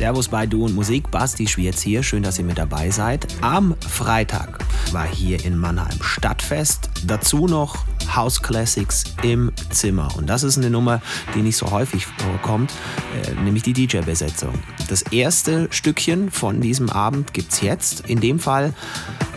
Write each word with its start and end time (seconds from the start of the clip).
Servus 0.00 0.28
bei 0.28 0.46
Du 0.46 0.64
und 0.64 0.74
Musik, 0.74 1.10
Basti 1.10 1.46
Schwierz 1.46 1.82
hier, 1.82 2.02
schön, 2.02 2.22
dass 2.22 2.38
ihr 2.38 2.44
mit 2.46 2.56
dabei 2.56 2.90
seid. 2.90 3.26
Am 3.42 3.76
Freitag 3.86 4.58
war 4.92 5.06
hier 5.06 5.44
in 5.44 5.58
Mannheim 5.58 5.98
Stadtfest, 6.00 6.88
dazu 7.04 7.46
noch 7.46 7.84
House 8.16 8.40
Classics 8.40 9.04
im 9.22 9.52
Zimmer. 9.68 10.08
Und 10.16 10.26
das 10.26 10.42
ist 10.42 10.56
eine 10.56 10.70
Nummer, 10.70 11.02
die 11.34 11.42
nicht 11.42 11.58
so 11.58 11.70
häufig 11.70 12.06
vorkommt, 12.06 12.72
äh, 13.26 13.34
nämlich 13.42 13.62
die 13.62 13.74
DJ-Besetzung. 13.74 14.54
Das 14.88 15.02
erste 15.02 15.68
Stückchen 15.70 16.30
von 16.30 16.62
diesem 16.62 16.88
Abend 16.88 17.34
gibt's 17.34 17.60
jetzt, 17.60 18.08
in 18.08 18.20
dem 18.20 18.38
Fall 18.38 18.72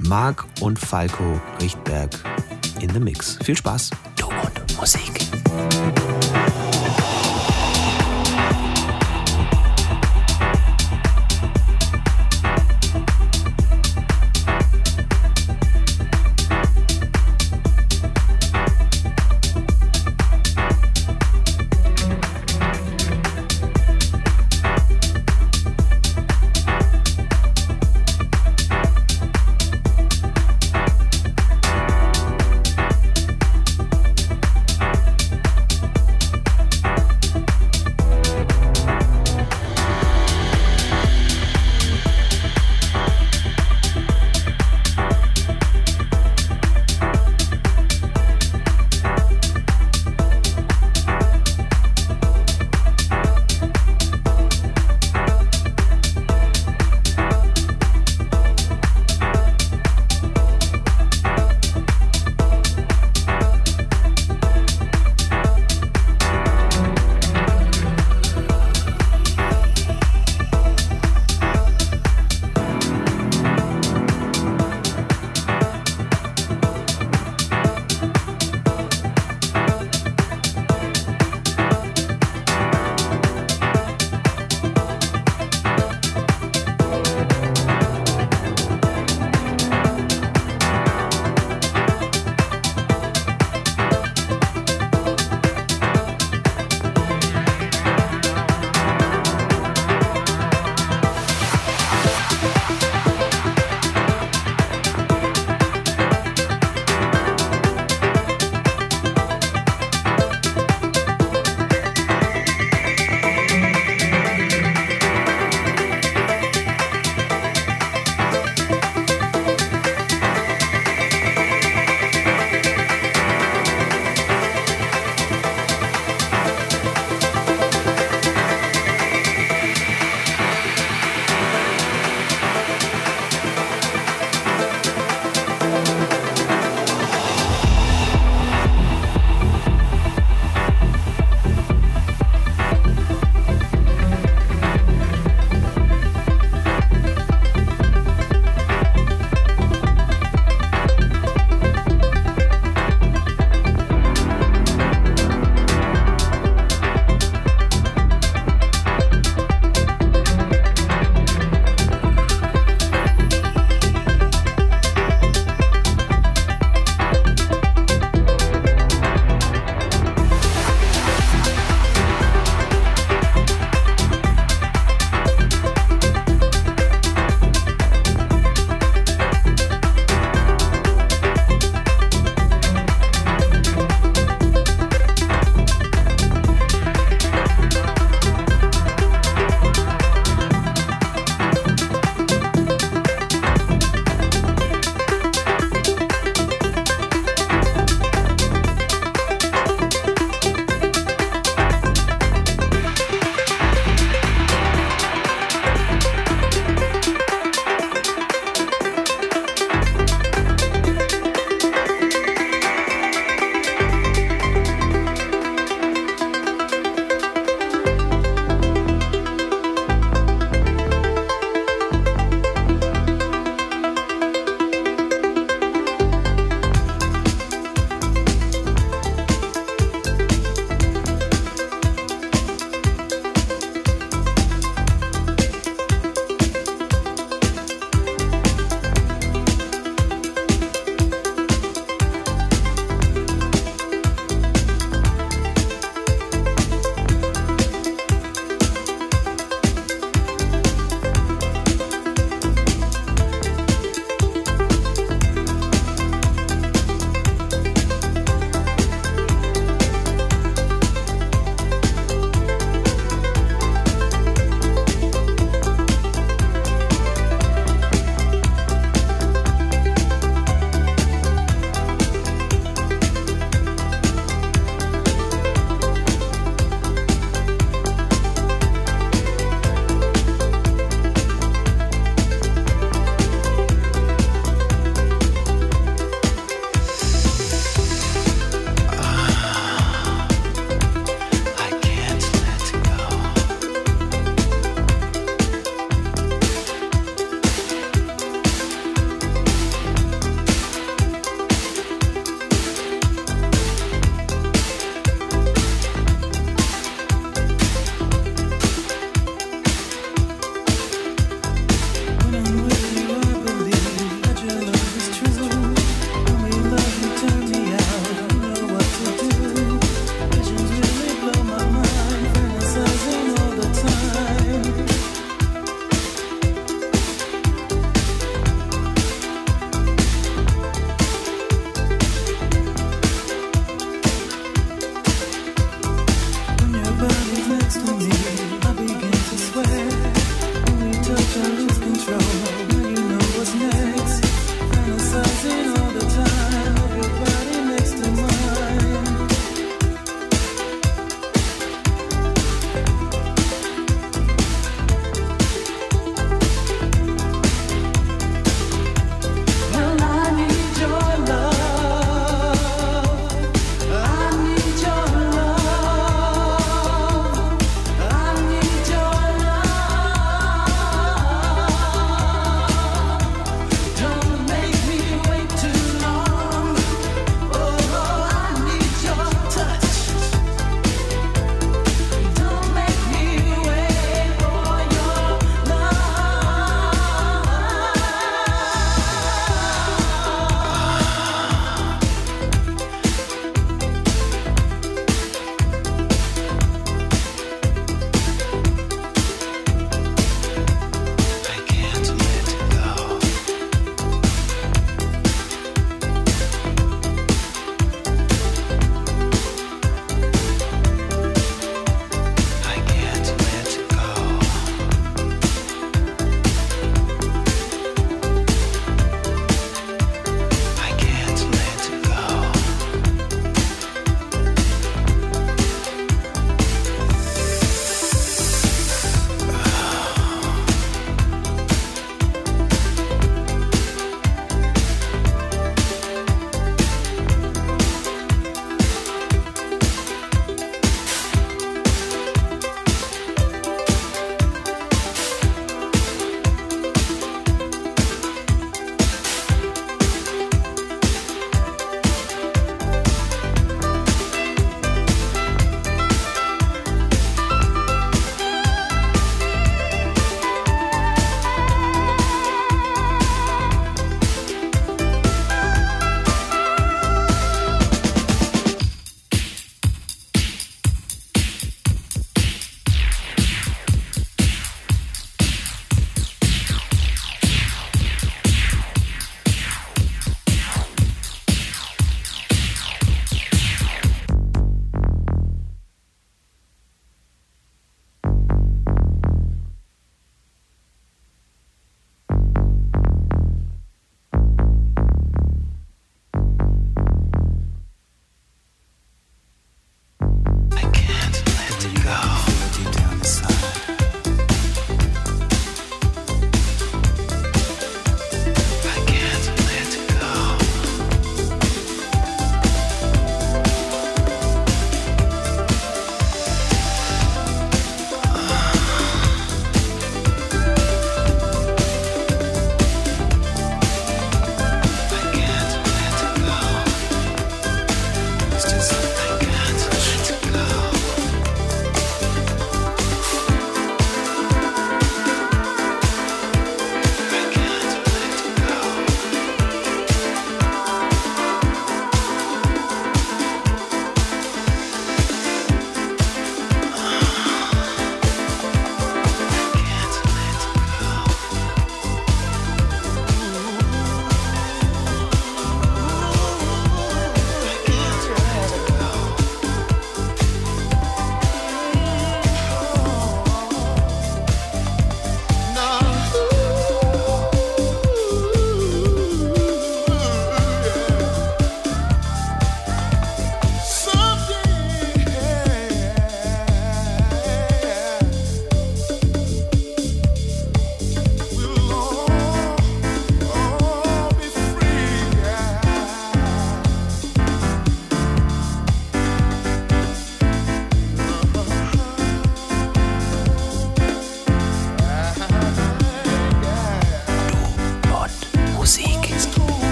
Marc 0.00 0.44
und 0.58 0.80
Falco 0.80 1.40
Richtberg 1.62 2.18
in 2.80 2.90
the 2.92 2.98
Mix. 2.98 3.38
Viel 3.44 3.56
Spaß. 3.56 3.90
Du 4.16 4.26
und 4.26 4.76
Musik. 4.76 5.20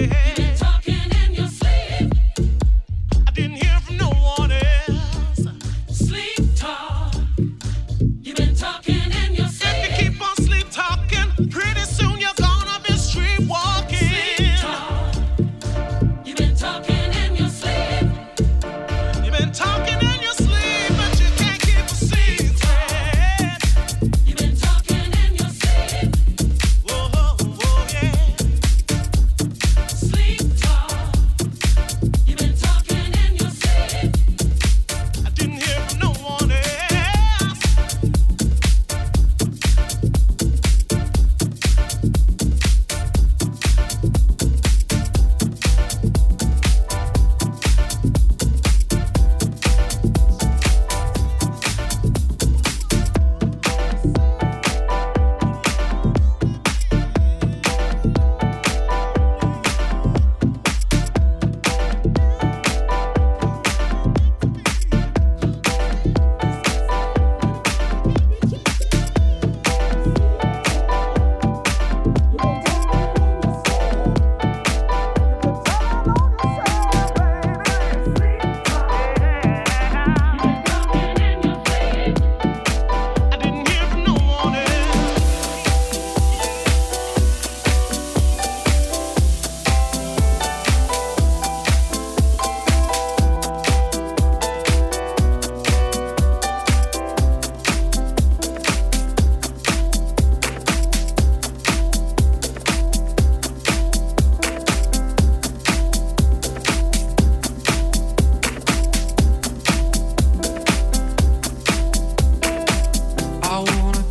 yeah. 0.00 0.37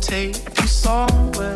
take 0.08 0.36
you 0.58 0.66
somewhere. 0.66 1.47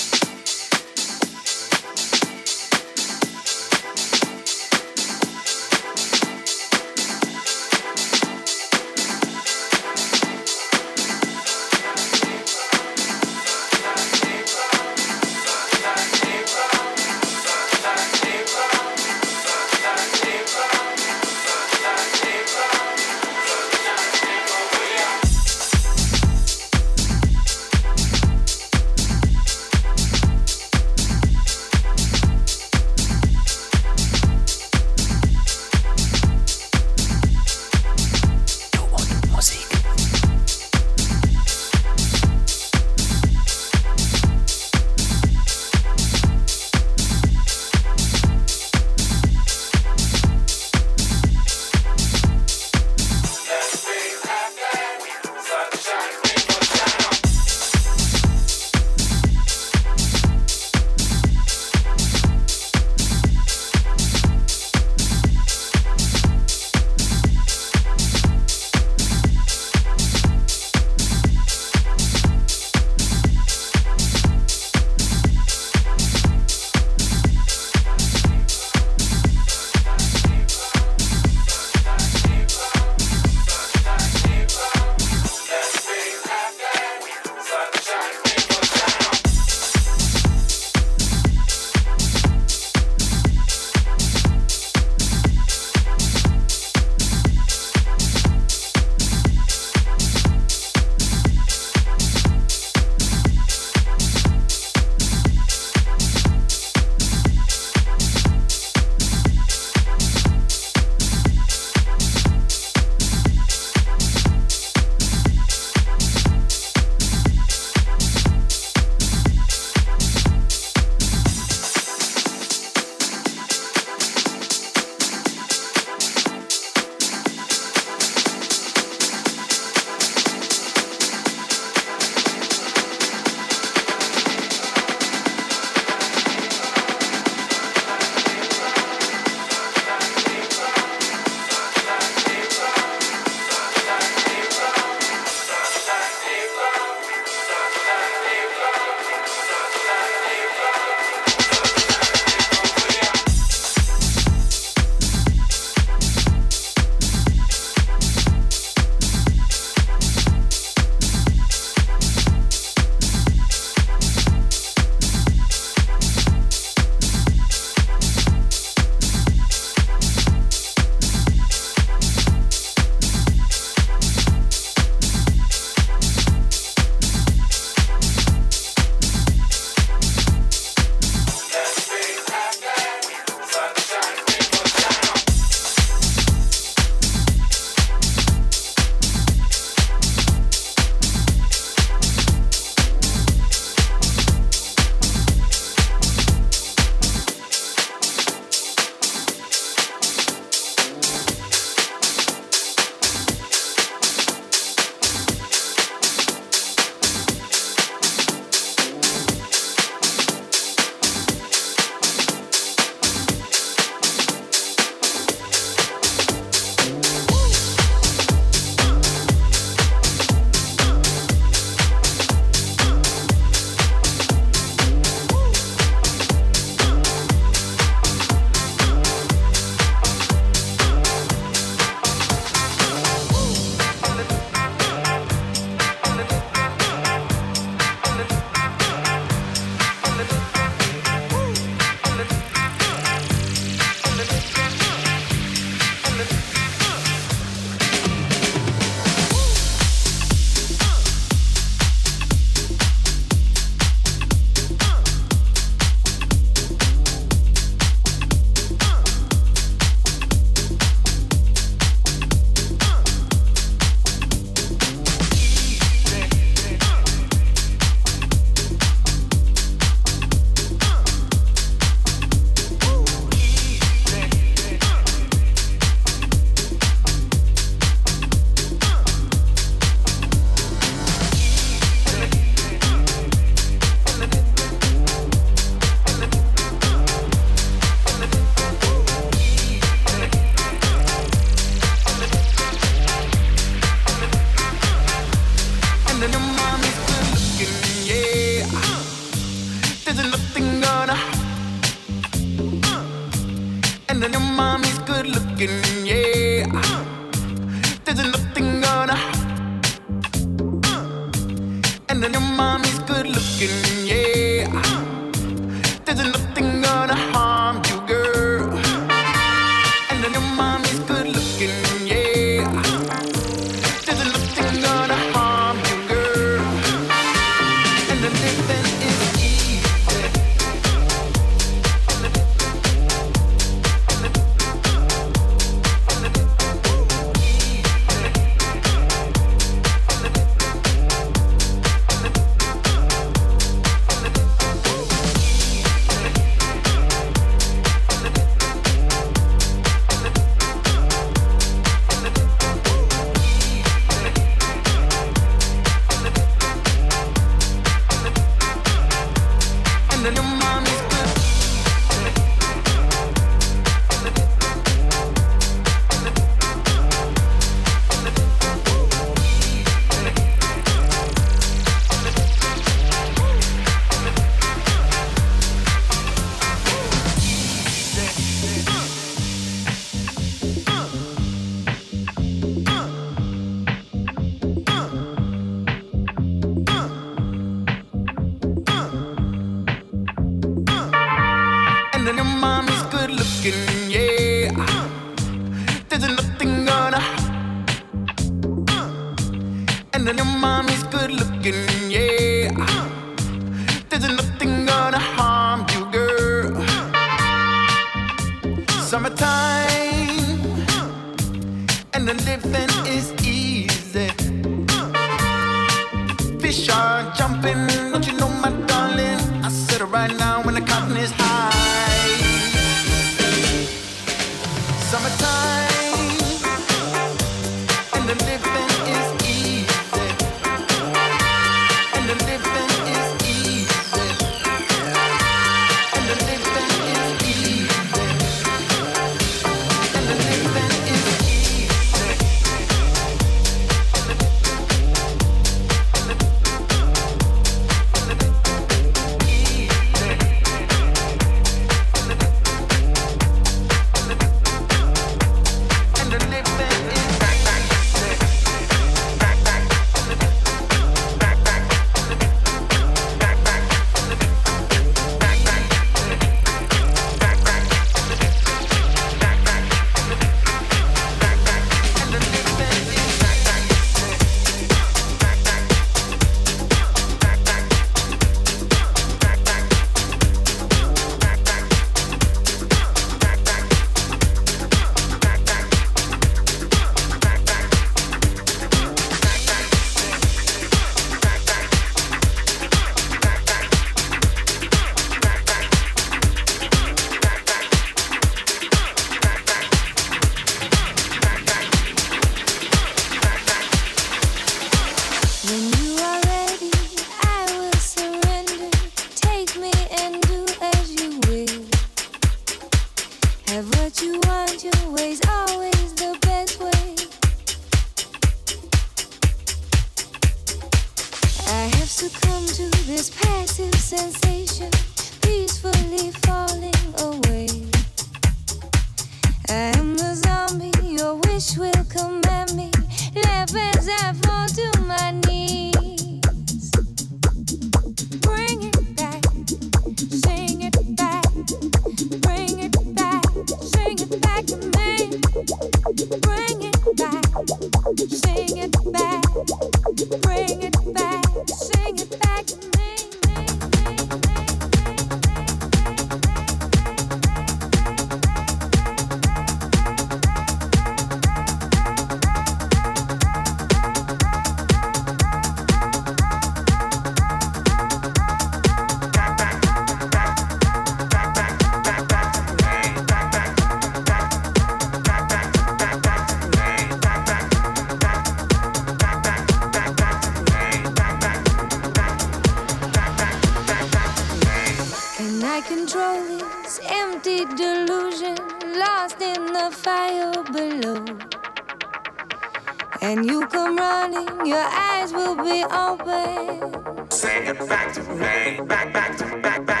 and 593.21 593.45
you 593.45 593.65
come 593.67 593.97
running, 593.97 594.65
your 594.65 594.77
eyes 594.77 595.31
will 595.31 595.55
be 595.55 595.83
open. 595.83 597.29
Sing 597.31 597.67
it 597.67 597.77
back 597.87 598.13
to 598.13 598.21
me, 598.33 598.81
back, 598.85 599.13
back 599.13 599.37
to 599.37 599.45
back, 599.61 599.85
back. 599.85 600.00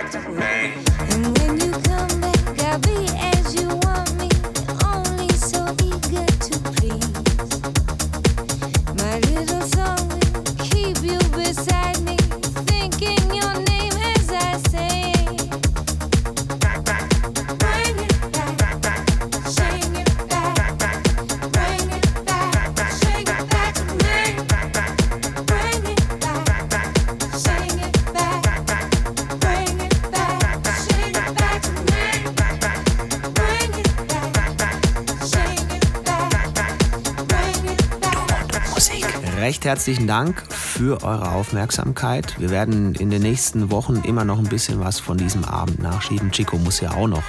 Recht 39.51 39.65
herzlichen 39.65 40.07
Dank 40.07 40.45
für 40.49 41.03
eure 41.03 41.33
Aufmerksamkeit. 41.33 42.39
Wir 42.39 42.51
werden 42.51 42.95
in 42.95 43.09
den 43.09 43.21
nächsten 43.21 43.69
Wochen 43.69 43.97
immer 44.05 44.23
noch 44.23 44.37
ein 44.37 44.47
bisschen 44.47 44.79
was 44.79 45.01
von 45.01 45.17
diesem 45.17 45.43
Abend 45.43 45.83
nachschieben. 45.83 46.31
Chico 46.31 46.57
muss 46.57 46.79
ja 46.79 46.91
auch 46.91 47.09
noch 47.09 47.21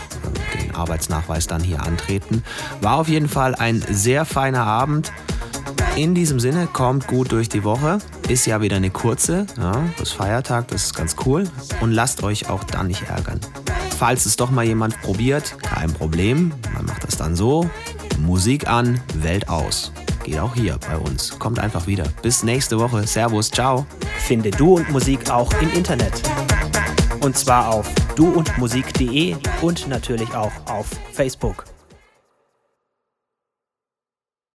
den 0.55 0.73
Arbeitsnachweis 0.73 1.49
dann 1.49 1.65
hier 1.65 1.83
antreten. 1.83 2.45
War 2.81 2.99
auf 2.99 3.09
jeden 3.09 3.29
Fall 3.29 3.57
ein 3.57 3.85
sehr 3.91 4.25
feiner 4.25 4.65
Abend. 4.65 5.11
In 5.97 6.15
diesem 6.15 6.39
Sinne, 6.39 6.69
kommt 6.73 7.09
gut 7.09 7.33
durch 7.33 7.49
die 7.49 7.65
Woche. 7.65 7.99
Ist 8.29 8.47
ja 8.47 8.61
wieder 8.61 8.77
eine 8.77 8.91
kurze, 8.91 9.49
ja, 9.59 9.83
das 9.99 10.13
Feiertag, 10.13 10.69
das 10.69 10.85
ist 10.85 10.95
ganz 10.95 11.17
cool. 11.27 11.51
Und 11.81 11.91
lasst 11.91 12.23
euch 12.23 12.49
auch 12.49 12.63
dann 12.63 12.87
nicht 12.87 13.03
ärgern. 13.09 13.41
Falls 13.99 14.27
es 14.27 14.37
doch 14.37 14.53
mal 14.53 14.65
jemand 14.65 15.03
probiert, 15.03 15.57
kein 15.61 15.93
Problem. 15.93 16.53
Man 16.73 16.85
macht 16.85 17.03
das 17.03 17.17
dann 17.17 17.35
so. 17.35 17.69
Musik 18.21 18.69
an, 18.69 19.01
Welt 19.15 19.49
aus. 19.49 19.91
Geht 20.33 20.41
auch 20.41 20.55
hier 20.55 20.79
bei 20.89 20.97
uns. 20.97 21.39
Kommt 21.39 21.59
einfach 21.59 21.87
wieder. 21.87 22.05
Bis 22.23 22.43
nächste 22.43 22.79
Woche. 22.79 23.07
Servus, 23.07 23.51
ciao. 23.51 23.85
Finde 24.21 24.51
Du 24.51 24.77
und 24.77 24.91
Musik 24.91 25.29
auch 25.29 25.53
im 25.61 25.71
Internet. 25.75 26.23
Und 27.21 27.37
zwar 27.37 27.69
auf 27.69 27.87
duundmusik.de 28.17 29.37
und 29.61 29.89
natürlich 29.89 30.35
auch 30.35 30.53
auf 30.65 30.87
Facebook. 31.13 31.72